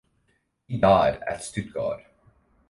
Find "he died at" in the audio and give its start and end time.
0.67-1.43